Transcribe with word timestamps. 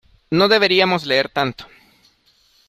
No 0.31 0.47
deberíamos 0.47 1.05
leer 1.05 1.29
tanto. 1.29 1.67